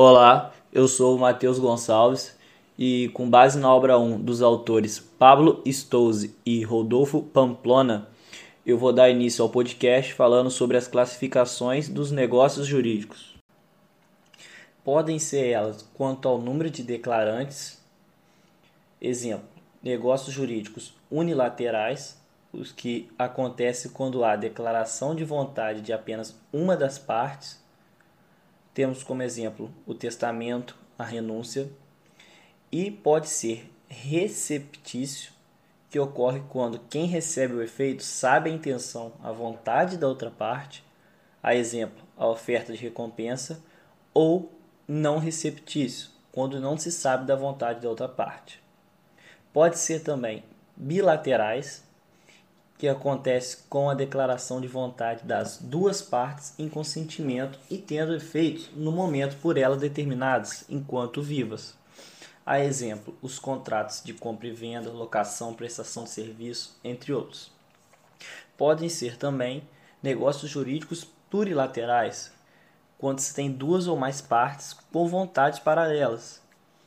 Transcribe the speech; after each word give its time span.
Olá, 0.00 0.54
eu 0.72 0.86
sou 0.86 1.16
o 1.16 1.18
Matheus 1.18 1.58
Gonçalves 1.58 2.38
e, 2.78 3.08
com 3.08 3.28
base 3.28 3.58
na 3.58 3.74
obra 3.74 3.98
1 3.98 4.20
dos 4.20 4.42
autores 4.42 5.00
Pablo 5.00 5.60
Stouze 5.66 6.36
e 6.46 6.62
Rodolfo 6.62 7.20
Pamplona, 7.20 8.06
eu 8.64 8.78
vou 8.78 8.92
dar 8.92 9.10
início 9.10 9.42
ao 9.42 9.50
podcast 9.50 10.14
falando 10.14 10.52
sobre 10.52 10.76
as 10.76 10.86
classificações 10.86 11.88
dos 11.88 12.12
negócios 12.12 12.64
jurídicos. 12.64 13.34
Podem 14.84 15.18
ser 15.18 15.48
elas 15.48 15.82
quanto 15.94 16.28
ao 16.28 16.38
número 16.38 16.70
de 16.70 16.84
declarantes, 16.84 17.82
exemplo, 19.00 19.48
negócios 19.82 20.32
jurídicos 20.32 20.94
unilaterais, 21.10 22.16
os 22.52 22.70
que 22.70 23.10
acontecem 23.18 23.90
quando 23.90 24.22
há 24.22 24.36
declaração 24.36 25.12
de 25.12 25.24
vontade 25.24 25.80
de 25.80 25.92
apenas 25.92 26.36
uma 26.52 26.76
das 26.76 27.00
partes 27.00 27.66
temos 28.78 29.02
como 29.02 29.24
exemplo 29.24 29.74
o 29.84 29.92
testamento, 29.92 30.76
a 30.96 31.02
renúncia, 31.02 31.68
e 32.70 32.92
pode 32.92 33.28
ser 33.28 33.68
receptício, 33.88 35.32
que 35.90 35.98
ocorre 35.98 36.44
quando 36.48 36.78
quem 36.88 37.06
recebe 37.06 37.54
o 37.54 37.60
efeito 37.60 38.04
sabe 38.04 38.48
a 38.48 38.52
intenção, 38.52 39.14
a 39.20 39.32
vontade 39.32 39.96
da 39.96 40.06
outra 40.06 40.30
parte, 40.30 40.84
a 41.42 41.56
exemplo, 41.56 42.04
a 42.16 42.28
oferta 42.28 42.72
de 42.72 42.78
recompensa, 42.78 43.60
ou 44.14 44.48
não 44.86 45.18
receptício, 45.18 46.10
quando 46.30 46.60
não 46.60 46.78
se 46.78 46.92
sabe 46.92 47.26
da 47.26 47.34
vontade 47.34 47.80
da 47.80 47.88
outra 47.88 48.08
parte. 48.08 48.62
Pode 49.52 49.76
ser 49.76 50.04
também 50.04 50.44
bilaterais, 50.76 51.82
que 52.78 52.86
acontece 52.86 53.64
com 53.68 53.90
a 53.90 53.94
declaração 53.94 54.60
de 54.60 54.68
vontade 54.68 55.24
das 55.24 55.58
duas 55.58 56.00
partes 56.00 56.54
em 56.56 56.68
consentimento 56.68 57.58
e 57.68 57.76
tendo 57.76 58.14
efeitos 58.14 58.70
no 58.74 58.92
momento 58.92 59.36
por 59.42 59.58
elas 59.58 59.80
determinados 59.80 60.62
enquanto 60.68 61.20
vivas. 61.20 61.76
A 62.46 62.60
exemplo, 62.60 63.14
os 63.20 63.38
contratos 63.38 64.00
de 64.02 64.14
compra 64.14 64.46
e 64.46 64.52
venda, 64.52 64.90
locação, 64.90 65.52
prestação 65.52 66.04
de 66.04 66.10
serviço, 66.10 66.78
entre 66.84 67.12
outros. 67.12 67.50
Podem 68.56 68.88
ser 68.88 69.18
também 69.18 69.62
negócios 70.02 70.50
jurídicos 70.50 71.04
plurilaterais, 71.28 72.32
quando 72.96 73.18
se 73.18 73.34
tem 73.34 73.50
duas 73.50 73.86
ou 73.86 73.96
mais 73.96 74.20
partes 74.20 74.72
com 74.92 75.06
vontades 75.08 75.58
paralelas, 75.58 76.40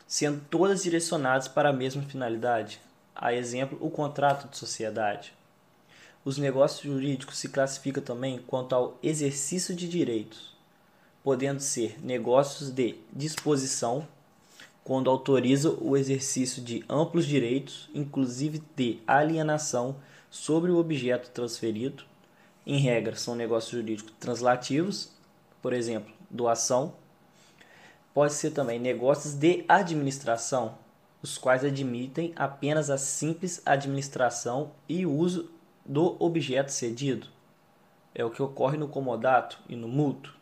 sendo 0.07 0.41
todas 0.49 0.83
direcionadas 0.83 1.47
para 1.47 1.69
a 1.69 1.73
mesma 1.73 2.01
finalidade. 2.03 2.81
A 3.15 3.33
exemplo, 3.33 3.77
o 3.81 3.91
contrato 3.91 4.49
de 4.49 4.57
sociedade. 4.57 5.33
Os 6.23 6.37
negócios 6.37 6.81
jurídicos 6.81 7.37
se 7.39 7.49
classificam 7.49 8.03
também 8.03 8.39
quanto 8.45 8.75
ao 8.75 8.97
exercício 9.01 9.75
de 9.75 9.89
direitos, 9.89 10.55
podendo 11.23 11.59
ser 11.59 11.97
negócios 12.03 12.69
de 12.69 12.95
disposição, 13.11 14.07
quando 14.83 15.09
autoriza 15.09 15.71
o 15.71 15.97
exercício 15.97 16.61
de 16.61 16.83
amplos 16.87 17.25
direitos, 17.25 17.89
inclusive 17.93 18.61
de 18.75 18.99
alienação 19.07 19.95
sobre 20.29 20.69
o 20.69 20.77
objeto 20.77 21.29
transferido. 21.31 22.03
Em 22.67 22.77
regra, 22.77 23.15
são 23.15 23.35
negócios 23.35 23.71
jurídicos 23.71 24.13
translativos, 24.19 25.11
por 25.59 25.73
exemplo, 25.73 26.13
doação. 26.29 26.93
Pode 28.13 28.33
ser 28.33 28.51
também 28.51 28.79
negócios 28.79 29.33
de 29.33 29.65
administração, 29.67 30.77
os 31.21 31.37
quais 31.37 31.63
admitem 31.63 32.31
apenas 32.35 32.91
a 32.91 32.97
simples 32.97 33.61
administração 33.65 34.71
e 34.87 35.05
uso 35.05 35.49
do 35.85 36.15
objeto 36.23 36.71
cedido. 36.71 37.27
É 38.13 38.23
o 38.25 38.29
que 38.29 38.41
ocorre 38.41 38.77
no 38.77 38.87
comodato 38.87 39.59
e 39.67 39.75
no 39.75 39.87
mútuo. 39.87 40.33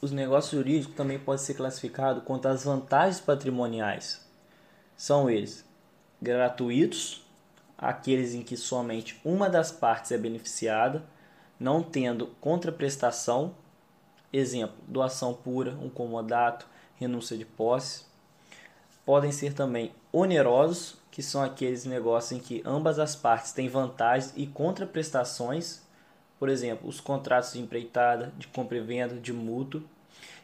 Os 0.00 0.12
negócios 0.12 0.52
jurídicos 0.52 0.94
também 0.94 1.18
podem 1.18 1.42
ser 1.42 1.54
classificados 1.54 2.22
quanto 2.22 2.46
às 2.46 2.64
vantagens 2.64 3.20
patrimoniais. 3.20 4.24
São 4.96 5.28
eles 5.28 5.64
gratuitos, 6.20 7.24
aqueles 7.76 8.34
em 8.34 8.42
que 8.42 8.56
somente 8.56 9.20
uma 9.24 9.48
das 9.48 9.72
partes 9.72 10.12
é 10.12 10.18
beneficiada, 10.18 11.04
não 11.58 11.82
tendo 11.82 12.28
contraprestação, 12.40 13.54
exemplo, 14.32 14.76
doação 14.86 15.34
pura, 15.34 15.72
um 15.72 15.88
comodato, 15.88 16.66
renúncia 16.96 17.36
de 17.36 17.44
posse. 17.44 18.04
Podem 19.06 19.30
ser 19.30 19.54
também 19.54 19.92
onerosos, 20.12 20.96
que 21.12 21.22
são 21.22 21.40
aqueles 21.40 21.84
negócios 21.84 22.32
em 22.32 22.42
que 22.42 22.60
ambas 22.66 22.98
as 22.98 23.14
partes 23.14 23.52
têm 23.52 23.68
vantagens 23.68 24.32
e 24.36 24.48
contraprestações, 24.48 25.80
por 26.40 26.48
exemplo, 26.48 26.88
os 26.88 27.00
contratos 27.00 27.52
de 27.52 27.60
empreitada, 27.60 28.32
de 28.36 28.48
compra 28.48 28.76
e 28.78 28.80
venda, 28.80 29.14
de 29.14 29.32
mútuo, 29.32 29.80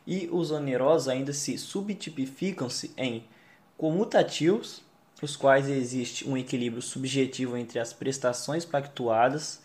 e 0.07 0.29
os 0.31 0.53
onerosos 0.53 1.09
ainda 1.09 1.33
se 1.33 1.59
subtipificam-se 1.59 2.95
em 2.97 3.25
comutativos, 3.77 4.81
os 5.21 5.35
quais 5.35 5.69
existe 5.69 6.29
um 6.29 6.37
equilíbrio 6.37 6.81
subjetivo 6.81 7.57
entre 7.57 7.81
as 7.81 7.93
prestações 7.93 8.65
pactuadas, 8.65 9.61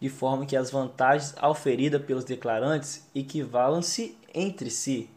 de 0.00 0.08
forma 0.08 0.44
que 0.44 0.56
as 0.56 0.72
vantagens 0.72 1.34
auferidas 1.38 2.02
pelos 2.02 2.24
declarantes 2.24 3.06
equivalam-se 3.14 4.18
entre 4.34 4.70
si. 4.70 5.08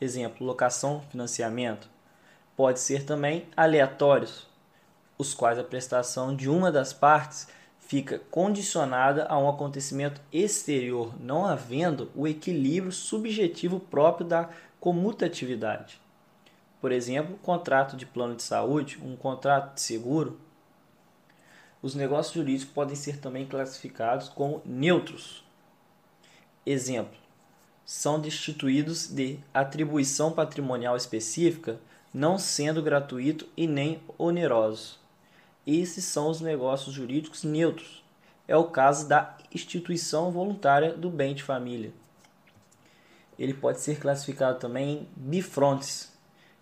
Exemplo, 0.00 0.44
locação, 0.44 1.04
financiamento. 1.10 1.88
Pode 2.60 2.78
ser 2.78 3.06
também 3.06 3.46
aleatórios, 3.56 4.46
os 5.16 5.32
quais 5.32 5.58
a 5.58 5.64
prestação 5.64 6.36
de 6.36 6.46
uma 6.46 6.70
das 6.70 6.92
partes 6.92 7.48
fica 7.78 8.18
condicionada 8.30 9.24
a 9.30 9.38
um 9.38 9.48
acontecimento 9.48 10.20
exterior, 10.30 11.14
não 11.18 11.46
havendo 11.46 12.10
o 12.14 12.28
equilíbrio 12.28 12.92
subjetivo 12.92 13.80
próprio 13.80 14.26
da 14.26 14.50
comutatividade. 14.78 15.98
Por 16.82 16.92
exemplo, 16.92 17.38
contrato 17.38 17.96
de 17.96 18.04
plano 18.04 18.36
de 18.36 18.42
saúde, 18.42 18.98
um 19.02 19.16
contrato 19.16 19.76
de 19.76 19.80
seguro. 19.80 20.38
Os 21.80 21.94
negócios 21.94 22.34
jurídicos 22.34 22.74
podem 22.74 22.94
ser 22.94 23.20
também 23.20 23.46
classificados 23.46 24.28
como 24.28 24.60
neutros. 24.66 25.42
Exemplo: 26.66 27.16
são 27.86 28.20
destituídos 28.20 29.08
de 29.08 29.40
atribuição 29.54 30.30
patrimonial 30.30 30.94
específica, 30.94 31.80
não 32.12 32.38
sendo 32.38 32.82
gratuito 32.82 33.46
e 33.56 33.66
nem 33.66 34.00
oneroso. 34.18 34.98
Esses 35.66 36.04
são 36.04 36.28
os 36.28 36.40
negócios 36.40 36.94
jurídicos 36.94 37.44
neutros. 37.44 38.02
É 38.48 38.56
o 38.56 38.64
caso 38.64 39.06
da 39.06 39.36
instituição 39.54 40.32
voluntária 40.32 40.92
do 40.92 41.08
bem 41.08 41.34
de 41.34 41.42
família. 41.42 41.92
Ele 43.38 43.54
pode 43.54 43.80
ser 43.80 43.98
classificado 43.98 44.58
também 44.58 44.90
em 44.90 45.08
bifrontes, 45.16 46.12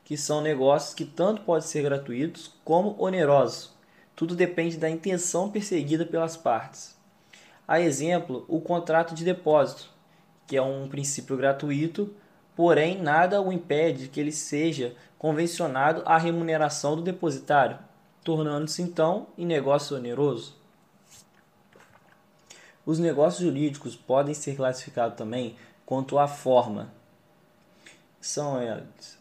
que 0.04 0.16
são 0.16 0.41
negócios 0.41 0.94
que 0.94 1.04
tanto 1.04 1.42
podem 1.42 1.66
ser 1.66 1.82
gratuitos 1.82 2.54
como 2.64 2.94
onerosos. 3.03 3.72
Tudo 4.14 4.37
depende 4.37 4.76
da 4.76 4.91
intenção 4.91 5.50
perseguida 5.50 6.04
pelas 6.04 6.37
partes. 6.37 6.97
A 7.66 7.81
exemplo, 7.81 8.44
o 8.48 8.60
contrato 8.60 9.14
de 9.14 9.25
depósito, 9.25 9.91
que 10.47 10.56
é 10.56 10.62
um 10.62 10.88
princípio 10.88 11.37
gratuito, 11.37 12.14
porém 12.58 13.00
nada 13.00 13.41
o 13.41 13.52
impede 13.52 14.08
que 14.08 14.19
ele 14.19 14.32
seja 14.32 14.96
convencionado 15.16 16.02
à 16.04 16.19
remuneração 16.19 16.96
do 16.96 17.02
depositário, 17.02 17.78
tornando-se 18.24 18.82
então 18.82 19.28
em 19.38 19.46
negócio 19.46 19.96
oneroso. 19.96 20.56
Os 22.84 22.98
negócios 22.98 23.42
jurídicos 23.42 23.94
podem 23.94 24.34
ser 24.34 24.56
classificados 24.56 25.16
também 25.16 25.54
quanto 25.86 26.19
à 26.19 26.26
forma. 26.26 26.92
São 28.20 28.60
eles 28.60 29.16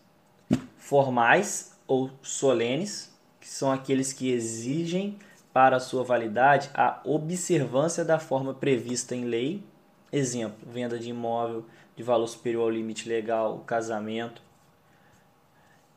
formais 0.80 1.78
ou 1.86 2.10
solenes, 2.24 3.16
que 3.40 3.48
são 3.48 3.72
aqueles 3.72 4.14
que 4.14 4.32
exigem 4.32 5.20
para 5.54 5.80
sua 5.80 6.04
validade 6.04 6.72
a 6.74 7.02
observância 7.04 8.04
da 8.04 8.18
forma 8.18 8.56
prevista 8.56 9.16
em 9.16 9.26
lei. 9.26 9.64
Exemplo: 10.12 10.58
venda 10.68 10.98
de 10.98 11.12
imóvel 11.12 11.66
de 11.98 12.04
valor 12.04 12.28
superior 12.28 12.66
ao 12.66 12.70
limite 12.70 13.10
legal, 13.10 13.64
casamento. 13.66 14.42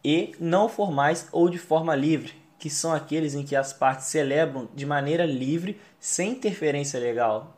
E 0.03 0.35
não 0.41 0.67
formais 0.67 1.29
ou 1.31 1.51
de 1.51 1.59
forma 1.59 1.95
livre, 1.95 2.33
que 2.59 2.71
são 2.71 2.93
aqueles 2.93 3.35
em 3.35 3.45
que 3.45 3.55
as 3.55 3.75
partes 3.75 4.07
celebram 4.07 4.67
de 4.75 4.87
maneira 4.87 5.27
livre, 5.27 5.79
sem 6.01 6.33
interferência 6.33 6.99
legal, 6.99 7.55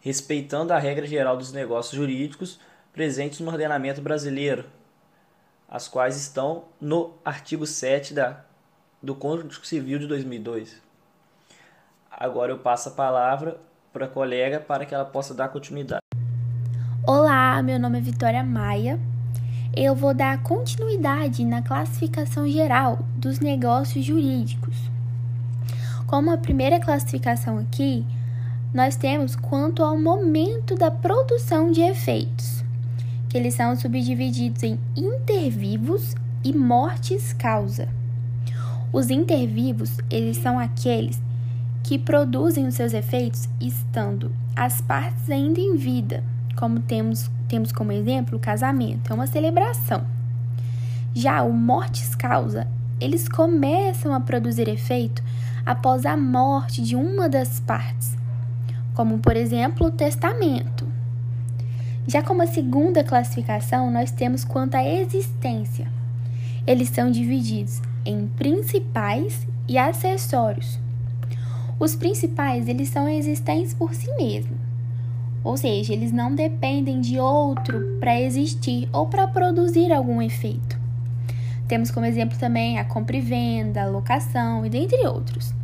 respeitando 0.00 0.72
a 0.72 0.78
regra 0.78 1.04
geral 1.04 1.36
dos 1.36 1.52
negócios 1.52 1.96
jurídicos 1.96 2.60
presentes 2.92 3.40
no 3.40 3.50
ordenamento 3.50 4.00
brasileiro, 4.00 4.66
as 5.68 5.88
quais 5.88 6.16
estão 6.16 6.66
no 6.80 7.14
artigo 7.24 7.66
7 7.66 8.14
da, 8.14 8.44
do 9.02 9.16
Código 9.16 9.52
Civil 9.66 9.98
de 9.98 10.06
2002. 10.06 10.80
Agora 12.08 12.52
eu 12.52 12.58
passo 12.58 12.90
a 12.90 12.92
palavra 12.92 13.60
para 13.92 14.06
a 14.06 14.08
colega 14.08 14.60
para 14.60 14.86
que 14.86 14.94
ela 14.94 15.04
possa 15.04 15.34
dar 15.34 15.48
continuidade. 15.48 16.03
Olá, 17.06 17.60
meu 17.62 17.78
nome 17.78 17.98
é 17.98 18.00
Vitória 18.00 18.42
Maia, 18.42 18.98
eu 19.76 19.94
vou 19.94 20.14
dar 20.14 20.42
continuidade 20.42 21.44
na 21.44 21.60
classificação 21.60 22.48
geral 22.48 23.00
dos 23.14 23.40
negócios 23.40 24.02
jurídicos. 24.02 24.74
Como 26.06 26.32
a 26.32 26.38
primeira 26.38 26.80
classificação 26.80 27.58
aqui, 27.58 28.06
nós 28.72 28.96
temos 28.96 29.36
quanto 29.36 29.84
ao 29.84 30.00
momento 30.00 30.76
da 30.76 30.90
produção 30.90 31.70
de 31.70 31.82
efeitos, 31.82 32.64
que 33.28 33.36
eles 33.36 33.52
são 33.52 33.76
subdivididos 33.76 34.62
em 34.62 34.78
intervivos 34.96 36.14
e 36.42 36.54
mortes 36.54 37.34
causa. 37.34 37.86
Os 38.90 39.10
intervivos, 39.10 39.98
eles 40.08 40.38
são 40.38 40.58
aqueles 40.58 41.20
que 41.82 41.98
produzem 41.98 42.66
os 42.66 42.74
seus 42.74 42.94
efeitos 42.94 43.46
estando 43.60 44.32
as 44.56 44.80
partes 44.80 45.28
ainda 45.28 45.60
em 45.60 45.76
vida, 45.76 46.24
como 46.54 46.80
temos, 46.80 47.30
temos 47.48 47.72
como 47.72 47.92
exemplo 47.92 48.36
o 48.36 48.40
casamento, 48.40 49.10
é 49.10 49.14
uma 49.14 49.26
celebração. 49.26 50.04
Já 51.14 51.42
o 51.42 51.52
mortes 51.52 52.14
causa, 52.14 52.66
eles 53.00 53.28
começam 53.28 54.14
a 54.14 54.20
produzir 54.20 54.68
efeito 54.68 55.22
após 55.64 56.04
a 56.04 56.16
morte 56.16 56.82
de 56.82 56.96
uma 56.96 57.28
das 57.28 57.60
partes, 57.60 58.16
como 58.94 59.18
por 59.18 59.36
exemplo 59.36 59.86
o 59.86 59.90
testamento. 59.90 60.86
Já 62.06 62.22
como 62.22 62.42
a 62.42 62.46
segunda 62.46 63.02
classificação, 63.02 63.90
nós 63.90 64.10
temos 64.10 64.44
quanto 64.44 64.74
à 64.74 64.84
existência. 64.84 65.88
Eles 66.66 66.90
são 66.90 67.10
divididos 67.10 67.80
em 68.04 68.26
principais 68.26 69.46
e 69.66 69.78
acessórios. 69.78 70.78
Os 71.78 71.96
principais, 71.96 72.68
eles 72.68 72.88
são 72.88 73.08
existentes 73.08 73.72
por 73.74 73.94
si 73.94 74.10
mesmos. 74.16 74.73
Ou 75.44 75.58
seja, 75.58 75.92
eles 75.92 76.10
não 76.10 76.34
dependem 76.34 77.02
de 77.02 77.20
outro 77.20 77.98
para 78.00 78.18
existir 78.18 78.88
ou 78.90 79.06
para 79.06 79.28
produzir 79.28 79.92
algum 79.92 80.22
efeito. 80.22 80.80
Temos 81.68 81.90
como 81.90 82.06
exemplo 82.06 82.38
também 82.38 82.78
a 82.78 82.84
compra 82.84 83.16
e 83.16 83.20
venda, 83.20 83.82
a 83.82 83.86
locação 83.86 84.64
e 84.64 84.70
dentre 84.70 85.06
outros. 85.06 85.54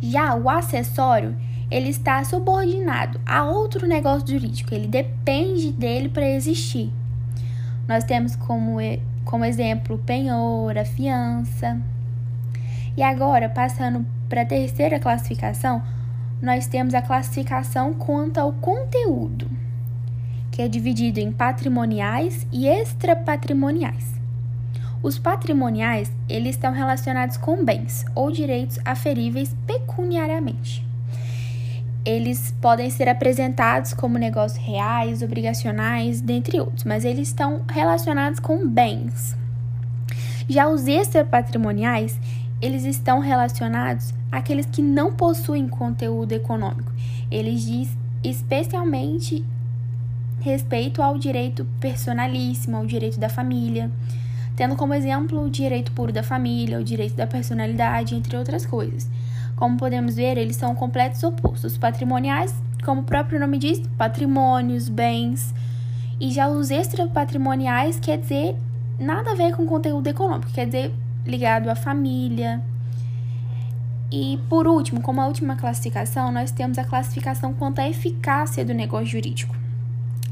Já 0.00 0.36
o 0.36 0.48
acessório, 0.48 1.36
ele 1.68 1.88
está 1.88 2.22
subordinado 2.22 3.20
a 3.26 3.44
outro 3.44 3.88
negócio 3.88 4.28
jurídico, 4.28 4.72
ele 4.72 4.86
depende 4.86 5.72
dele 5.72 6.08
para 6.08 6.28
existir. 6.28 6.92
Nós 7.88 8.04
temos 8.04 8.36
como, 8.36 8.76
como 9.24 9.44
exemplo 9.44 9.98
penhor, 9.98 10.78
a 10.78 10.84
fiança. 10.84 11.80
E 12.96 13.02
agora, 13.02 13.48
passando 13.48 14.06
para 14.28 14.42
a 14.42 14.46
terceira 14.46 14.98
classificação, 14.98 15.82
nós 16.40 16.66
temos 16.66 16.94
a 16.94 17.02
classificação 17.02 17.94
quanto 17.94 18.38
ao 18.38 18.52
conteúdo, 18.52 19.48
que 20.50 20.62
é 20.62 20.68
dividido 20.68 21.20
em 21.20 21.32
patrimoniais 21.32 22.46
e 22.52 22.66
extrapatrimoniais. 22.66 24.14
Os 25.02 25.18
patrimoniais, 25.18 26.10
eles 26.28 26.56
estão 26.56 26.72
relacionados 26.72 27.36
com 27.36 27.64
bens 27.64 28.04
ou 28.14 28.30
direitos 28.30 28.78
aferíveis 28.84 29.54
pecuniariamente. 29.66 30.84
Eles 32.04 32.54
podem 32.60 32.88
ser 32.88 33.08
apresentados 33.08 33.92
como 33.92 34.16
negócios 34.16 34.64
reais, 34.64 35.22
obrigacionais, 35.22 36.20
dentre 36.20 36.60
outros, 36.60 36.84
mas 36.84 37.04
eles 37.04 37.28
estão 37.28 37.62
relacionados 37.68 38.38
com 38.38 38.66
bens. 38.66 39.36
Já 40.48 40.68
os 40.68 40.86
extrapatrimoniais, 40.86 42.18
eles 42.60 42.84
estão 42.84 43.20
relacionados 43.20 44.14
àqueles 44.30 44.66
que 44.66 44.82
não 44.82 45.12
possuem 45.12 45.68
conteúdo 45.68 46.32
econômico. 46.32 46.92
Eles 47.30 47.64
diz 47.64 47.96
especialmente 48.22 49.44
respeito 50.40 51.02
ao 51.02 51.18
direito 51.18 51.66
personalíssimo, 51.80 52.76
ao 52.76 52.86
direito 52.86 53.18
da 53.18 53.28
família 53.28 53.90
tendo 54.56 54.74
como 54.74 54.94
exemplo 54.94 55.44
o 55.44 55.50
direito 55.50 55.92
puro 55.92 56.10
da 56.10 56.22
família, 56.22 56.80
o 56.80 56.84
direito 56.84 57.14
da 57.14 57.26
personalidade, 57.26 58.14
entre 58.14 58.36
outras 58.36 58.64
coisas. 58.64 59.08
Como 59.54 59.76
podemos 59.76 60.16
ver, 60.16 60.38
eles 60.38 60.56
são 60.56 60.74
completos 60.74 61.22
opostos. 61.22 61.76
Patrimoniais, 61.76 62.54
como 62.82 63.02
o 63.02 63.04
próprio 63.04 63.38
nome 63.38 63.58
diz, 63.58 63.80
patrimônios, 63.98 64.88
bens. 64.88 65.54
E 66.18 66.30
já 66.30 66.48
os 66.48 66.70
extrapatrimoniais 66.70 68.00
quer 68.00 68.18
dizer 68.18 68.56
nada 68.98 69.32
a 69.32 69.34
ver 69.34 69.54
com 69.54 69.66
conteúdo 69.66 70.06
econômico, 70.06 70.50
quer 70.52 70.64
dizer 70.64 70.94
ligado 71.26 71.68
à 71.68 71.74
família. 71.74 72.62
E 74.10 74.38
por 74.48 74.66
último, 74.66 75.00
como 75.00 75.20
a 75.20 75.26
última 75.26 75.56
classificação, 75.56 76.30
nós 76.30 76.52
temos 76.52 76.78
a 76.78 76.84
classificação 76.84 77.52
quanto 77.52 77.80
à 77.80 77.88
eficácia 77.88 78.64
do 78.64 78.72
negócio 78.72 79.06
jurídico, 79.06 79.54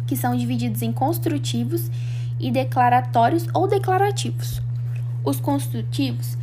que 0.07 0.17
são 0.17 0.37
divididos 0.37 0.81
em 0.83 0.93
construtivos 0.93 1.91
e 2.39 2.51
declaratórios 2.51 3.47
ou 3.53 3.67
declarativos. 3.67 4.63
Os 5.25 5.41
construtivos, 5.41 6.39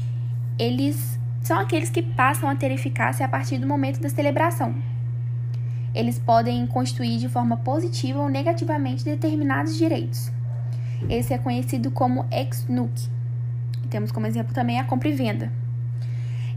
eles 0.59 1.19
são 1.41 1.57
aqueles 1.57 1.89
que 1.89 2.01
passam 2.01 2.49
a 2.49 2.55
ter 2.55 2.71
eficácia 2.71 3.25
a 3.25 3.29
partir 3.29 3.57
do 3.57 3.67
momento 3.67 3.99
da 3.99 4.09
celebração. 4.09 4.75
Eles 5.93 6.19
podem 6.19 6.65
constituir 6.67 7.17
de 7.17 7.27
forma 7.27 7.57
positiva 7.57 8.19
ou 8.19 8.29
negativamente 8.29 9.03
determinados 9.03 9.77
direitos. 9.77 10.31
Esse 11.09 11.33
é 11.33 11.37
conhecido 11.37 11.91
como 11.91 12.25
ex 12.31 12.65
nunc. 12.67 13.09
Temos 13.91 14.09
como 14.09 14.25
exemplo 14.25 14.53
também 14.53 14.79
a 14.79 14.85
compra 14.85 15.09
e 15.09 15.11
venda. 15.11 15.51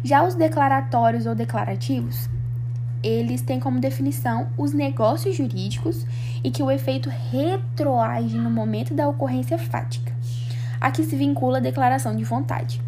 Já 0.04 0.22
os 0.22 0.36
declaratórios 0.36 1.26
ou 1.26 1.34
declarativos, 1.34 2.28
eles 3.02 3.42
têm 3.42 3.58
como 3.58 3.80
definição 3.80 4.46
os 4.56 4.72
negócios 4.72 5.36
jurídicos 5.36 6.06
e 6.44 6.50
que 6.50 6.62
o 6.62 6.70
efeito 6.70 7.10
retroage 7.32 8.36
no 8.38 8.50
momento 8.50 8.94
da 8.94 9.08
ocorrência 9.08 9.58
fática. 9.58 10.14
Aqui 10.80 11.02
se 11.02 11.16
vincula 11.16 11.58
a 11.58 11.60
declaração 11.60 12.14
de 12.14 12.22
vontade. 12.22 12.80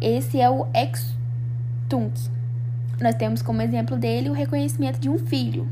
Esse 0.00 0.38
é 0.38 0.50
o 0.50 0.66
ex 0.74 1.16
tunc. 1.88 2.12
Nós 3.00 3.14
temos 3.14 3.40
como 3.40 3.62
exemplo 3.62 3.96
dele 3.96 4.28
o 4.28 4.34
reconhecimento 4.34 5.00
de 5.00 5.08
um 5.08 5.18
filho. 5.18 5.66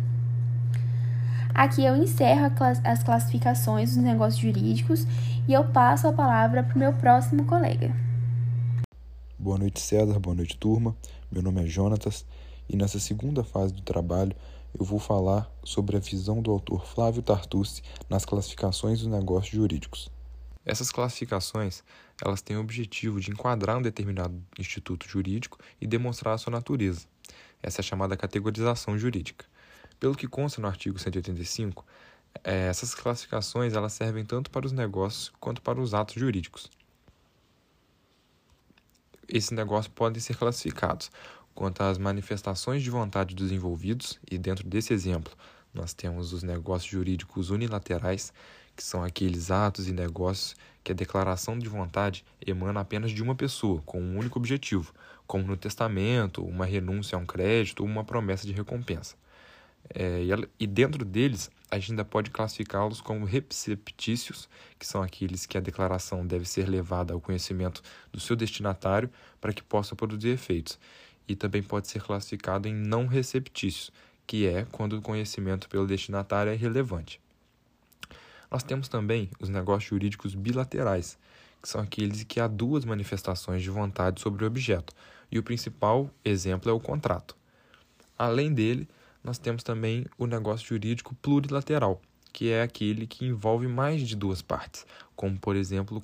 Aqui 1.54 1.84
eu 1.84 1.96
encerro 1.96 2.52
as 2.84 3.02
classificações 3.02 3.94
dos 3.94 4.02
negócios 4.02 4.40
jurídicos 4.40 5.04
e 5.48 5.52
eu 5.52 5.64
passo 5.64 6.06
a 6.06 6.12
palavra 6.12 6.62
para 6.62 6.74
o 6.74 6.78
meu 6.78 6.92
próximo 6.92 7.44
colega. 7.44 7.94
Boa 9.38 9.58
noite, 9.58 9.80
César. 9.80 10.18
Boa 10.18 10.36
noite, 10.36 10.56
turma. 10.56 10.94
Meu 11.30 11.42
nome 11.42 11.62
é 11.62 11.66
Jonatas 11.66 12.24
e 12.68 12.76
nessa 12.76 13.00
segunda 13.00 13.42
fase 13.42 13.74
do 13.74 13.82
trabalho 13.82 14.34
eu 14.78 14.84
vou 14.84 15.00
falar 15.00 15.50
sobre 15.64 15.96
a 15.96 16.00
visão 16.00 16.40
do 16.40 16.50
autor 16.50 16.86
Flávio 16.86 17.22
Tartucci 17.22 17.82
nas 18.08 18.24
classificações 18.24 19.00
dos 19.00 19.08
negócios 19.08 19.52
jurídicos. 19.52 20.08
Essas 20.64 20.90
classificações, 20.90 21.82
elas 22.22 22.42
têm 22.42 22.56
o 22.56 22.60
objetivo 22.60 23.18
de 23.18 23.30
enquadrar 23.30 23.76
um 23.76 23.82
determinado 23.82 24.40
instituto 24.58 25.08
jurídico 25.08 25.58
e 25.80 25.86
demonstrar 25.86 26.34
a 26.34 26.38
sua 26.38 26.52
natureza. 26.52 27.06
Essa 27.62 27.80
é 27.80 27.82
a 27.82 27.84
chamada 27.84 28.16
categorização 28.16 28.96
jurídica. 28.96 29.46
Pelo 30.00 30.16
que 30.16 30.26
consta 30.26 30.62
no 30.62 30.66
artigo 30.66 30.98
185, 30.98 31.84
é, 32.42 32.68
essas 32.68 32.94
classificações 32.94 33.74
elas 33.74 33.92
servem 33.92 34.24
tanto 34.24 34.50
para 34.50 34.64
os 34.64 34.72
negócios 34.72 35.30
quanto 35.38 35.60
para 35.60 35.78
os 35.78 35.92
atos 35.92 36.14
jurídicos. 36.14 36.70
Esses 39.28 39.50
negócios 39.50 39.92
podem 39.94 40.18
ser 40.18 40.36
classificados 40.36 41.10
quanto 41.54 41.82
às 41.82 41.98
manifestações 41.98 42.82
de 42.82 42.88
vontade 42.88 43.34
dos 43.34 43.52
envolvidos, 43.52 44.18
e 44.30 44.38
dentro 44.38 44.66
desse 44.66 44.94
exemplo 44.94 45.36
nós 45.74 45.92
temos 45.92 46.32
os 46.32 46.42
negócios 46.42 46.90
jurídicos 46.90 47.50
unilaterais, 47.50 48.32
que 48.74 48.82
são 48.82 49.04
aqueles 49.04 49.50
atos 49.50 49.86
e 49.86 49.92
negócios 49.92 50.56
que 50.82 50.92
a 50.92 50.94
declaração 50.94 51.58
de 51.58 51.68
vontade 51.68 52.24
emana 52.44 52.80
apenas 52.80 53.10
de 53.10 53.22
uma 53.22 53.34
pessoa, 53.34 53.82
com 53.84 54.00
um 54.00 54.16
único 54.16 54.38
objetivo, 54.38 54.94
como 55.26 55.46
no 55.46 55.58
testamento, 55.58 56.42
uma 56.42 56.64
renúncia 56.64 57.16
a 57.16 57.20
um 57.20 57.26
crédito 57.26 57.80
ou 57.80 57.86
uma 57.86 58.02
promessa 58.02 58.46
de 58.46 58.52
recompensa. 58.54 59.14
É, 59.92 60.20
e 60.58 60.66
dentro 60.66 61.04
deles, 61.04 61.50
a 61.70 61.78
gente 61.78 61.92
ainda 61.92 62.04
pode 62.04 62.30
classificá-los 62.30 63.00
como 63.00 63.24
receptícios, 63.24 64.48
que 64.78 64.86
são 64.86 65.02
aqueles 65.02 65.46
que 65.46 65.58
a 65.58 65.60
declaração 65.60 66.26
deve 66.26 66.44
ser 66.44 66.68
levada 66.68 67.12
ao 67.12 67.20
conhecimento 67.20 67.82
do 68.12 68.20
seu 68.20 68.36
destinatário 68.36 69.10
para 69.40 69.52
que 69.52 69.62
possa 69.62 69.96
produzir 69.96 70.30
efeitos 70.30 70.78
e 71.28 71.36
também 71.36 71.62
pode 71.62 71.86
ser 71.86 72.02
classificado 72.02 72.66
em 72.66 72.74
não 72.74 73.06
receptício, 73.06 73.92
que 74.26 74.46
é 74.46 74.66
quando 74.72 74.94
o 74.94 75.02
conhecimento 75.02 75.68
pelo 75.68 75.86
destinatário 75.86 76.52
é 76.52 76.56
relevante. 76.56 77.20
Nós 78.50 78.64
temos 78.64 78.88
também 78.88 79.30
os 79.38 79.48
negócios 79.48 79.88
jurídicos 79.88 80.34
bilaterais, 80.34 81.16
que 81.62 81.68
são 81.68 81.80
aqueles 81.80 82.24
que 82.24 82.40
há 82.40 82.48
duas 82.48 82.84
manifestações 82.84 83.62
de 83.62 83.70
vontade 83.70 84.20
sobre 84.20 84.42
o 84.42 84.46
objeto, 84.46 84.92
e 85.30 85.38
o 85.38 85.42
principal 85.42 86.10
exemplo 86.24 86.68
é 86.68 86.72
o 86.72 86.80
contrato. 86.80 87.36
Além 88.18 88.52
dele, 88.52 88.88
nós 89.22 89.38
temos 89.38 89.62
também 89.62 90.06
o 90.18 90.26
negócio 90.26 90.66
jurídico 90.66 91.14
plurilateral, 91.16 92.00
que 92.32 92.50
é 92.50 92.62
aquele 92.62 93.06
que 93.06 93.26
envolve 93.26 93.66
mais 93.66 94.06
de 94.06 94.16
duas 94.16 94.40
partes, 94.40 94.86
como, 95.14 95.38
por 95.38 95.56
exemplo, 95.56 96.02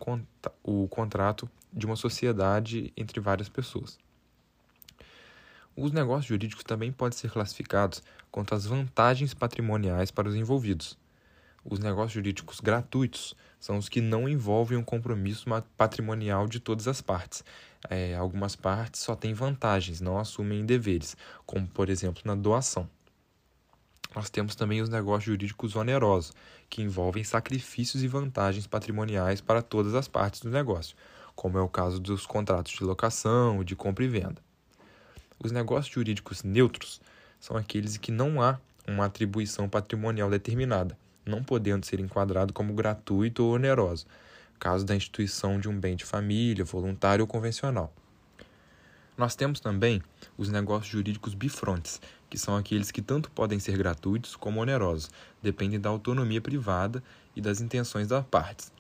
o 0.63 0.89
contrato 0.89 1.49
de 1.73 1.87
uma 1.87 1.97
sociedade 1.97 2.93
entre 2.97 3.21
várias 3.21 3.49
pessoas. 3.49 3.99
Os 5.77 5.93
negócios 5.93 6.27
jurídicos 6.27 6.65
também 6.65 6.91
podem 6.91 7.19
ser 7.19 7.31
classificados 7.31 8.03
quanto 8.31 8.55
às 8.55 8.65
vantagens 8.65 9.35
patrimoniais 9.35 10.11
para 10.11 10.29
os 10.29 10.35
envolvidos. 10.35 10.99
Os 11.63 11.79
negócios 11.79 12.13
jurídicos 12.13 12.61
gratuitos 12.61 13.35
são 13.59 13.77
os 13.77 13.89
que 13.89 14.01
não 14.01 14.29
envolvem 14.29 14.79
um 14.79 14.85
compromisso 14.85 15.47
patrimonial 15.77 16.47
de 16.47 16.61
todas 16.61 16.87
as 16.89 17.03
partes. 17.03 17.45
É, 17.91 18.15
algumas 18.15 18.57
partes 18.57 19.01
só 19.01 19.15
têm 19.15 19.35
vantagens, 19.35 20.01
não 20.01 20.19
assumem 20.19 20.65
deveres, 20.65 21.17
como 21.45 21.67
por 21.67 21.91
exemplo 21.91 22.23
na 22.25 22.35
doação. 22.35 22.89
Nós 24.17 24.31
temos 24.31 24.55
também 24.55 24.81
os 24.81 24.89
negócios 24.89 25.25
jurídicos 25.25 25.77
onerosos, 25.77 26.33
que 26.71 26.81
envolvem 26.81 27.23
sacrifícios 27.23 28.03
e 28.03 28.09
vantagens 28.09 28.67
patrimoniais 28.67 29.43
para 29.43 29.61
todas 29.61 29.95
as 29.95 30.09
partes 30.09 30.41
do 30.41 30.49
negócio, 30.49 30.97
como 31.35 31.59
é 31.59 31.61
o 31.61 31.69
caso 31.69 32.01
dos 32.01 32.25
contratos 32.25 32.73
de 32.73 32.83
locação, 32.83 33.63
de 33.63 33.77
compra 33.77 34.05
e 34.05 34.09
venda. 34.09 34.41
Os 35.39 35.53
negócios 35.53 35.95
jurídicos 35.95 36.43
neutros 36.43 36.99
são 37.39 37.59
aqueles 37.59 37.97
em 37.97 37.99
que 37.99 38.11
não 38.11 38.41
há 38.41 38.59
uma 38.89 39.05
atribuição 39.05 39.69
patrimonial 39.69 40.31
determinada, 40.31 40.97
não 41.23 41.45
podendo 41.45 41.85
ser 41.85 42.01
enquadrado 42.01 42.55
como 42.55 42.73
gratuito 42.73 43.45
ou 43.45 43.55
oneroso, 43.55 44.07
caso 44.59 44.87
da 44.87 44.97
instituição 44.97 45.61
de 45.61 45.69
um 45.69 45.79
bem 45.79 45.95
de 45.95 46.07
família, 46.07 46.65
voluntário 46.65 47.23
ou 47.23 47.29
convencional. 47.29 47.93
Nós 49.17 49.35
temos 49.35 49.61
também 49.61 50.03
os 50.37 50.51
negócios 50.51 50.93
jurídicos 50.93 51.33
bifrontes, 51.33 52.01
que 52.29 52.39
são 52.39 52.57
aqueles 52.57 52.91
que 52.91 53.03
tanto 53.03 53.31
podem 53.31 53.59
ser 53.59 53.77
gratuitos 53.77 54.37
como 54.37 54.61
onerosos, 54.61 55.11
dependem 55.43 55.81
da 55.81 55.89
autonomia 55.89 56.41
privada 56.41 57.03
e 57.35 57.41
das 57.41 57.61
intenções 57.61 58.09
das 58.09 58.25
partes. 58.27 58.73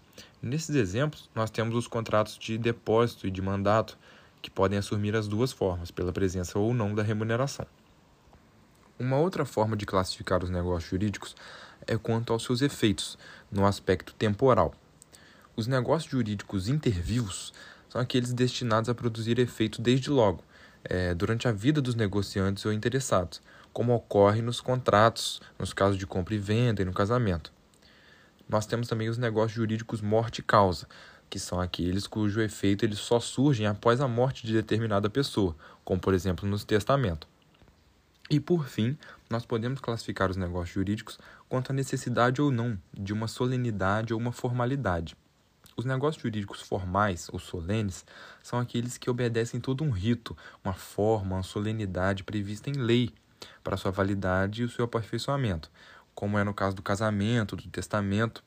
Nesses 0.42 0.74
exemplos, 0.74 1.30
nós 1.34 1.50
temos 1.50 1.74
os 1.74 1.86
contratos 1.86 2.38
de 2.38 2.56
depósito 2.58 3.26
e 3.26 3.30
de 3.30 3.42
mandato, 3.42 3.98
que 4.40 4.50
podem 4.50 4.78
assumir 4.78 5.16
as 5.16 5.26
duas 5.26 5.52
formas, 5.52 5.90
pela 5.90 6.12
presença 6.12 6.58
ou 6.58 6.72
não 6.72 6.94
da 6.94 7.02
remuneração. 7.02 7.66
Uma 8.98 9.18
outra 9.18 9.44
forma 9.44 9.76
de 9.76 9.84
classificar 9.84 10.42
os 10.42 10.50
negócios 10.50 10.90
jurídicos 10.90 11.34
é 11.86 11.96
quanto 11.98 12.32
aos 12.32 12.44
seus 12.44 12.62
efeitos, 12.62 13.18
no 13.50 13.66
aspecto 13.66 14.14
temporal. 14.14 14.72
Os 15.54 15.66
negócios 15.66 16.10
jurídicos 16.10 16.68
intervivos 16.68 17.52
são 17.88 18.00
aqueles 18.00 18.32
destinados 18.32 18.88
a 18.88 18.94
produzir 18.94 19.38
efeito 19.38 19.82
desde 19.82 20.10
logo, 20.10 20.42
é, 20.88 21.14
durante 21.14 21.46
a 21.48 21.52
vida 21.52 21.80
dos 21.80 21.94
negociantes 21.94 22.64
ou 22.64 22.72
interessados, 22.72 23.40
como 23.72 23.94
ocorre 23.94 24.42
nos 24.42 24.60
contratos, 24.60 25.40
nos 25.58 25.72
casos 25.72 25.98
de 25.98 26.06
compra 26.06 26.34
e 26.34 26.38
venda 26.38 26.82
e 26.82 26.84
no 26.84 26.92
casamento. 26.92 27.52
Nós 28.48 28.66
temos 28.66 28.88
também 28.88 29.08
os 29.08 29.18
negócios 29.18 29.52
jurídicos 29.52 30.00
morte 30.00 30.38
e 30.38 30.42
causa, 30.42 30.86
que 31.28 31.38
são 31.38 31.60
aqueles 31.60 32.06
cujo 32.06 32.40
efeito 32.40 32.84
eles 32.84 32.98
só 32.98 33.18
surgem 33.18 33.66
após 33.66 34.00
a 34.00 34.08
morte 34.08 34.46
de 34.46 34.52
determinada 34.52 35.10
pessoa, 35.10 35.56
como 35.84 36.00
por 36.00 36.14
exemplo 36.14 36.48
no 36.48 36.58
testamento. 36.58 37.26
E 38.30 38.40
por 38.40 38.66
fim, 38.66 38.96
nós 39.30 39.44
podemos 39.44 39.80
classificar 39.80 40.30
os 40.30 40.36
negócios 40.36 40.74
jurídicos 40.74 41.18
quanto 41.48 41.70
à 41.70 41.74
necessidade 41.74 42.40
ou 42.40 42.50
não 42.50 42.78
de 42.92 43.12
uma 43.12 43.28
solenidade 43.28 44.12
ou 44.12 44.18
uma 44.18 44.32
formalidade. 44.32 45.16
Os 45.78 45.84
negócios 45.84 46.22
jurídicos 46.22 46.62
formais 46.62 47.28
ou 47.30 47.38
solenes 47.38 48.06
são 48.42 48.58
aqueles 48.58 48.96
que 48.96 49.10
obedecem 49.10 49.60
todo 49.60 49.84
um 49.84 49.90
rito, 49.90 50.34
uma 50.64 50.72
forma, 50.72 51.36
uma 51.36 51.42
solenidade 51.42 52.24
prevista 52.24 52.70
em 52.70 52.72
lei 52.72 53.12
para 53.62 53.76
sua 53.76 53.90
validade 53.90 54.62
e 54.62 54.64
o 54.64 54.70
seu 54.70 54.86
aperfeiçoamento, 54.86 55.70
como 56.14 56.38
é 56.38 56.44
no 56.44 56.54
caso 56.54 56.74
do 56.74 56.82
casamento, 56.82 57.56
do 57.56 57.68
testamento. 57.68 58.42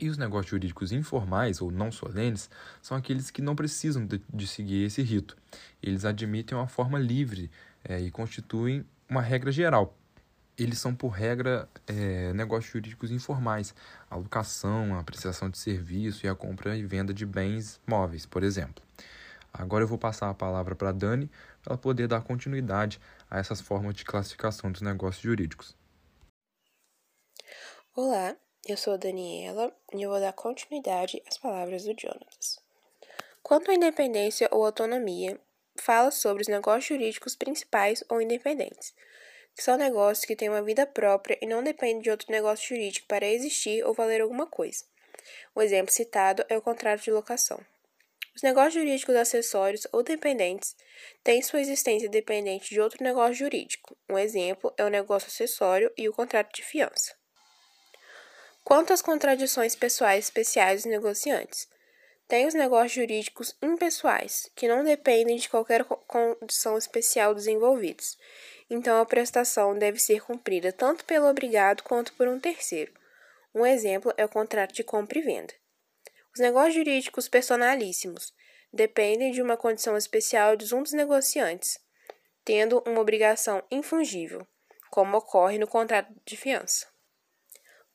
E 0.00 0.08
os 0.08 0.16
negócios 0.16 0.50
jurídicos 0.50 0.92
informais 0.92 1.60
ou 1.60 1.72
não 1.72 1.90
solenes 1.90 2.48
são 2.80 2.96
aqueles 2.96 3.32
que 3.32 3.42
não 3.42 3.56
precisam 3.56 4.06
de, 4.06 4.22
de 4.32 4.46
seguir 4.46 4.84
esse 4.84 5.02
rito. 5.02 5.36
Eles 5.82 6.04
admitem 6.04 6.56
uma 6.56 6.68
forma 6.68 7.00
livre 7.00 7.50
é, 7.82 8.00
e 8.00 8.12
constituem 8.12 8.86
uma 9.08 9.20
regra 9.20 9.50
geral 9.50 9.97
eles 10.58 10.78
são, 10.78 10.94
por 10.94 11.10
regra, 11.10 11.68
é, 11.86 12.32
negócios 12.32 12.72
jurídicos 12.72 13.12
informais, 13.12 13.72
a 14.10 14.16
locação, 14.16 14.94
a 14.94 15.00
apreciação 15.00 15.48
de 15.48 15.56
serviço 15.56 16.26
e 16.26 16.28
a 16.28 16.34
compra 16.34 16.76
e 16.76 16.84
venda 16.84 17.14
de 17.14 17.24
bens 17.24 17.80
móveis, 17.86 18.26
por 18.26 18.42
exemplo. 18.42 18.82
Agora 19.52 19.84
eu 19.84 19.88
vou 19.88 19.98
passar 19.98 20.28
a 20.28 20.34
palavra 20.34 20.74
para 20.74 20.88
a 20.88 20.92
Dani 20.92 21.30
para 21.62 21.72
ela 21.72 21.78
poder 21.78 22.08
dar 22.08 22.22
continuidade 22.22 23.00
a 23.30 23.38
essas 23.38 23.60
formas 23.60 23.94
de 23.94 24.04
classificação 24.04 24.70
dos 24.72 24.82
negócios 24.82 25.22
jurídicos. 25.22 25.76
Olá, 27.94 28.36
eu 28.66 28.76
sou 28.76 28.94
a 28.94 28.96
Daniela 28.96 29.72
e 29.94 30.02
eu 30.02 30.10
vou 30.10 30.20
dar 30.20 30.32
continuidade 30.32 31.22
às 31.26 31.38
palavras 31.38 31.84
do 31.84 31.94
Jonatas. 31.98 32.58
Quanto 33.42 33.70
à 33.70 33.74
independência 33.74 34.48
ou 34.50 34.66
autonomia, 34.66 35.40
fala 35.76 36.10
sobre 36.10 36.42
os 36.42 36.48
negócios 36.48 36.86
jurídicos 36.86 37.36
principais 37.36 38.02
ou 38.08 38.20
independentes 38.20 38.92
que 39.58 39.64
são 39.64 39.76
negócios 39.76 40.24
que 40.24 40.36
têm 40.36 40.48
uma 40.48 40.62
vida 40.62 40.86
própria 40.86 41.36
e 41.42 41.46
não 41.46 41.64
dependem 41.64 42.00
de 42.00 42.08
outro 42.12 42.30
negócio 42.30 42.68
jurídico 42.68 43.08
para 43.08 43.26
existir 43.26 43.84
ou 43.84 43.92
valer 43.92 44.20
alguma 44.20 44.46
coisa. 44.46 44.84
O 45.52 45.60
exemplo 45.60 45.92
citado 45.92 46.44
é 46.48 46.56
o 46.56 46.62
contrato 46.62 47.02
de 47.02 47.10
locação. 47.10 47.60
Os 48.36 48.40
negócios 48.40 48.74
jurídicos 48.74 49.16
acessórios 49.16 49.84
ou 49.90 50.04
dependentes 50.04 50.76
têm 51.24 51.42
sua 51.42 51.60
existência 51.60 52.08
dependente 52.08 52.70
de 52.70 52.80
outro 52.80 53.02
negócio 53.02 53.34
jurídico. 53.34 53.98
Um 54.08 54.16
exemplo 54.16 54.72
é 54.76 54.84
o 54.84 54.88
negócio 54.88 55.26
acessório 55.26 55.92
e 55.96 56.08
o 56.08 56.12
contrato 56.12 56.54
de 56.54 56.62
fiança. 56.62 57.16
Quanto 58.62 58.92
às 58.92 59.02
contradições 59.02 59.74
pessoais 59.74 60.26
especiais 60.26 60.84
dos 60.84 60.92
negociantes, 60.92 61.66
tem 62.28 62.46
os 62.46 62.54
negócios 62.54 62.92
jurídicos 62.92 63.56
impessoais, 63.60 64.48
que 64.54 64.68
não 64.68 64.84
dependem 64.84 65.36
de 65.36 65.48
qualquer 65.48 65.82
condição 65.84 66.78
especial 66.78 67.34
dos 67.34 67.48
envolvidos 67.48 68.16
então 68.70 69.00
a 69.00 69.06
prestação 69.06 69.78
deve 69.78 69.98
ser 69.98 70.22
cumprida 70.22 70.72
tanto 70.72 71.04
pelo 71.04 71.26
obrigado 71.26 71.82
quanto 71.82 72.12
por 72.12 72.28
um 72.28 72.38
terceiro. 72.38 72.92
Um 73.54 73.64
exemplo 73.64 74.12
é 74.16 74.24
o 74.24 74.28
contrato 74.28 74.74
de 74.74 74.84
compra 74.84 75.18
e 75.18 75.22
venda. 75.22 75.54
Os 76.34 76.40
negócios 76.40 76.74
jurídicos 76.74 77.28
personalíssimos 77.28 78.32
dependem 78.72 79.32
de 79.32 79.40
uma 79.40 79.56
condição 79.56 79.96
especial 79.96 80.54
de 80.54 80.72
um 80.74 80.82
dos 80.82 80.92
negociantes, 80.92 81.80
tendo 82.44 82.82
uma 82.86 83.00
obrigação 83.00 83.62
infungível, 83.70 84.46
como 84.90 85.16
ocorre 85.16 85.58
no 85.58 85.66
contrato 85.66 86.12
de 86.24 86.36
fiança. 86.36 86.86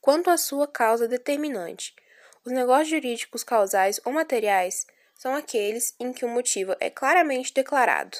Quanto 0.01 0.29
à 0.29 0.37
sua 0.37 0.67
causa 0.67 1.07
determinante, 1.07 1.95
os 2.43 2.51
negócios 2.51 2.89
jurídicos 2.89 3.43
causais 3.43 4.01
ou 4.03 4.11
materiais 4.11 4.85
são 5.15 5.35
aqueles 5.35 5.95
em 5.99 6.11
que 6.11 6.25
o 6.25 6.29
motivo 6.29 6.75
é 6.79 6.89
claramente 6.89 7.53
declarado 7.53 8.17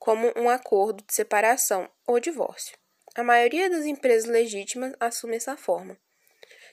como 0.00 0.32
um 0.34 0.48
acordo 0.48 1.04
de 1.04 1.14
separação 1.14 1.88
ou 2.06 2.18
divórcio. 2.18 2.76
A 3.14 3.22
maioria 3.22 3.68
das 3.68 3.84
empresas 3.84 4.28
legítimas 4.28 4.94
assume 4.98 5.36
essa 5.36 5.58
forma. 5.58 5.96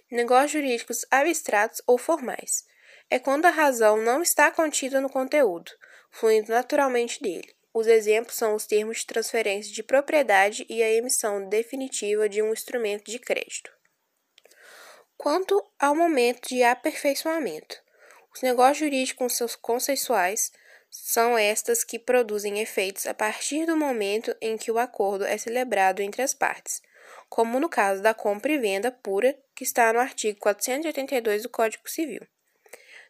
Negócios 0.09 0.51
jurídicos 0.51 1.05
abstratos 1.11 1.81
ou 1.85 1.97
formais 1.97 2.63
é 3.09 3.19
quando 3.19 3.45
a 3.45 3.49
razão 3.49 3.97
não 3.97 4.21
está 4.21 4.49
contida 4.49 5.01
no 5.01 5.09
conteúdo, 5.09 5.69
fluindo 6.09 6.51
naturalmente 6.51 7.21
dele. 7.21 7.53
Os 7.73 7.85
exemplos 7.85 8.35
são 8.35 8.55
os 8.55 8.65
termos 8.65 8.99
de 8.99 9.05
transferência 9.05 9.73
de 9.73 9.83
propriedade 9.83 10.65
e 10.69 10.81
a 10.81 10.89
emissão 10.89 11.49
definitiva 11.49 12.29
de 12.29 12.41
um 12.41 12.53
instrumento 12.53 13.11
de 13.11 13.19
crédito. 13.19 13.69
Quanto 15.17 15.61
ao 15.77 15.93
momento 15.93 16.47
de 16.47 16.63
aperfeiçoamento, 16.63 17.75
os 18.33 18.41
negócios 18.41 18.77
jurídicos 18.77 19.55
consensuais 19.57 20.51
são 21.03 21.37
estas 21.37 21.83
que 21.83 21.99
produzem 21.99 22.59
efeitos 22.59 23.05
a 23.05 23.13
partir 23.13 23.65
do 23.65 23.77
momento 23.77 24.35
em 24.41 24.57
que 24.57 24.71
o 24.71 24.79
acordo 24.79 25.25
é 25.25 25.37
celebrado 25.37 26.01
entre 26.01 26.21
as 26.21 26.33
partes, 26.33 26.81
como 27.29 27.59
no 27.59 27.69
caso 27.69 28.01
da 28.01 28.13
compra 28.13 28.51
e 28.51 28.57
venda 28.57 28.91
pura, 28.91 29.37
que 29.55 29.63
está 29.63 29.91
no 29.93 29.99
artigo 29.99 30.39
482 30.39 31.43
do 31.43 31.49
Código 31.49 31.89
Civil. 31.89 32.25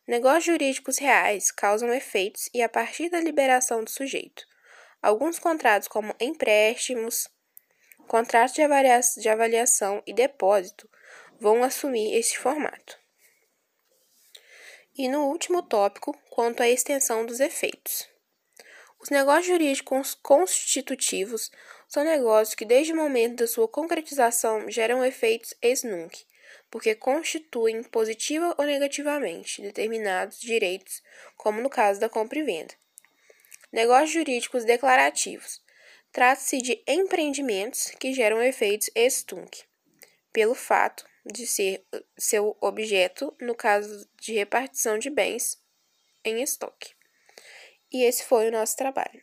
Negócios 0.08 0.46
jurídicos 0.46 0.98
reais 0.98 1.52
causam 1.52 1.94
efeitos 1.94 2.50
e 2.54 2.62
a 2.62 2.70
partir 2.70 3.10
da 3.10 3.20
liberação 3.20 3.84
do 3.84 3.90
sujeito. 3.90 4.46
Alguns 5.02 5.38
contratos, 5.38 5.88
como 5.88 6.16
empréstimos, 6.20 7.30
contratos 8.08 8.56
de 8.56 9.30
avaliação, 9.30 10.02
e 10.06 10.14
depósito, 10.14 10.90
vão 11.40 11.64
assumir 11.64 12.16
esse 12.16 12.38
formato. 12.38 12.98
E 15.00 15.08
no 15.08 15.28
último 15.28 15.62
tópico, 15.62 16.18
quanto 16.28 16.64
à 16.64 16.68
extensão 16.68 17.24
dos 17.24 17.40
efeitos. 17.40 18.10
Os 19.00 19.12
negócios 19.12 19.46
jurídicos 19.46 20.16
constitutivos 20.16 21.52
são 21.88 22.04
negócios 22.04 22.56
que, 22.56 22.66
desde 22.66 22.94
o 22.94 22.96
momento 22.96 23.36
da 23.36 23.48
sua 23.48 23.68
concretização, 23.68 24.72
geram 24.72 25.06
efeitos 25.06 25.54
ex 25.62 25.84
nunc, 25.84 26.26
porque 26.72 26.96
constituem 26.96 27.84
positiva 27.84 28.56
ou 28.58 28.66
negativamente 28.66 29.62
determinados 29.62 30.40
direitos, 30.40 31.04
como 31.38 31.62
no 31.62 31.70
caso 31.70 32.00
da 32.00 32.10
compra 32.10 32.40
e 32.40 32.44
venda. 32.44 32.74
Negócios 33.72 34.10
jurídicos 34.10 34.66
declarativos. 34.66 35.62
Trata-se 36.12 36.58
de 36.58 36.82
empreendimentos 36.88 37.92
que 38.00 38.14
geram 38.14 38.42
efeitos 38.42 38.90
ex 38.96 39.22
tunc, 39.22 39.64
pelo 40.34 40.56
fato 40.56 41.06
de 41.32 41.46
ser 41.46 41.86
seu 42.18 42.58
objeto 42.62 43.36
no 43.40 43.56
caso 43.56 44.08
de 44.20 44.34
repartição 44.34 44.98
de 44.98 45.10
bens 45.10 45.62
em 46.24 46.42
estoque. 46.42 46.94
E 47.92 48.04
esse 48.04 48.24
foi 48.24 48.48
o 48.48 48.52
nosso 48.52 48.76
trabalho. 48.76 49.22